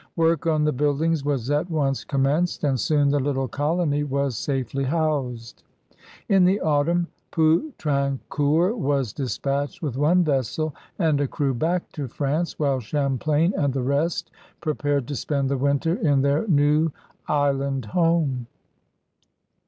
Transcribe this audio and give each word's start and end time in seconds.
Work 0.15 0.47
on 0.47 0.63
the 0.63 0.71
buildings 0.71 1.23
was 1.23 1.51
at 1.51 1.69
once 1.69 2.03
conmienced, 2.03 2.63
and 2.67 2.79
soon 2.79 3.09
the 3.09 3.19
little 3.19 3.47
colony 3.47 4.03
was 4.03 4.35
safely 4.35 4.83
housed. 4.85 5.61
In 6.27 6.43
the 6.43 6.59
autunm 6.59 7.05
Poutrincourt 7.31 8.79
was 8.79 9.13
dispatched 9.13 9.83
with 9.83 9.99
one 9.99 10.23
vessel 10.23 10.73
and 10.97 11.21
a 11.21 11.27
crew 11.27 11.53
back 11.53 11.91
to 11.91 12.07
France, 12.07 12.57
while 12.57 12.79
Champlain 12.79 13.53
and 13.55 13.75
the 13.75 13.83
rest 13.83 14.31
pr^ared 14.63 15.05
to 15.05 15.15
spend 15.15 15.49
the 15.51 15.57
winter 15.59 15.93
in 15.93 16.23
their 16.23 16.47
new 16.47 16.91
island 17.27 17.85
home. 17.85 18.47